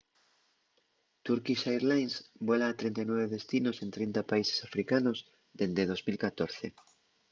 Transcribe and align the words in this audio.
turkish 1.25 1.65
airlines 1.75 2.15
vuela 2.47 2.67
a 2.69 2.75
39 2.79 3.27
destinos 3.37 3.75
en 3.83 3.89
30 3.95 4.23
países 4.31 4.57
africanos 4.67 5.17
dende 5.59 5.83
2014 5.91 6.65